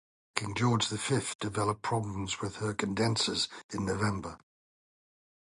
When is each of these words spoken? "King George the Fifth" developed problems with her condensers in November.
"King 0.35 0.55
George 0.55 0.89
the 0.89 0.97
Fifth" 0.97 1.37
developed 1.37 1.83
problems 1.83 2.41
with 2.41 2.55
her 2.55 2.73
condensers 2.73 3.47
in 3.71 3.85
November. 3.85 4.39